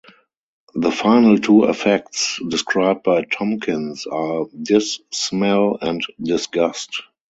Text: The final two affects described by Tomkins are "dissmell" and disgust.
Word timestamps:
The 0.73 0.89
final 0.89 1.37
two 1.37 1.65
affects 1.65 2.39
described 2.49 3.03
by 3.03 3.21
Tomkins 3.21 4.07
are 4.07 4.45
"dissmell" 4.45 5.77
and 5.79 6.01
disgust. 6.19 7.03